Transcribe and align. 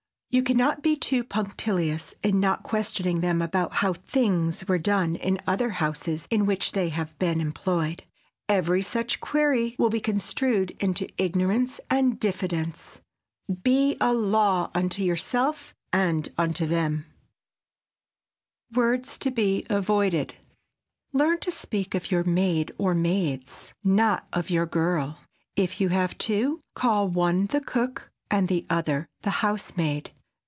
You 0.33 0.43
can 0.43 0.55
not 0.55 0.81
be 0.81 0.95
too 0.95 1.25
punctilious 1.25 2.13
in 2.23 2.39
not 2.39 2.63
questioning 2.63 3.19
them 3.19 3.41
about 3.41 3.73
how 3.73 3.91
"things" 3.91 4.65
were 4.65 4.77
done 4.77 5.17
in 5.17 5.41
other 5.45 5.71
houses 5.71 6.25
in 6.29 6.45
which 6.45 6.71
they 6.71 6.87
have 6.87 7.19
been 7.19 7.41
employed. 7.41 8.03
Every 8.47 8.81
such 8.81 9.19
query 9.19 9.75
will 9.77 9.89
be 9.89 9.99
construed 9.99 10.71
into 10.81 11.09
ignorance 11.17 11.81
and 11.89 12.17
diffidence. 12.17 13.01
Be 13.61 13.97
a 13.99 14.13
law 14.13 14.71
unto 14.73 15.01
yourself 15.03 15.75
and 15.91 16.29
unto 16.37 16.65
them. 16.65 17.05
[Sidenote: 18.69 18.73
WORDS 18.77 19.17
TO 19.17 19.31
BE 19.31 19.65
AVOIDED] 19.69 20.35
Learn 21.11 21.39
to 21.39 21.51
speak 21.51 21.93
of 21.93 22.09
your 22.09 22.23
"maid" 22.23 22.71
or 22.77 22.95
"maids," 22.95 23.73
not 23.83 24.27
of 24.31 24.49
your 24.49 24.65
"girl." 24.65 25.19
If 25.57 25.81
you 25.81 25.89
have 25.89 26.17
two, 26.17 26.61
call 26.73 27.09
one 27.09 27.47
the 27.47 27.59
cook 27.59 28.11
and 28.29 28.47
the 28.47 28.65
other 28.69 29.09
the 29.23 29.29
housemaid. 29.41 30.11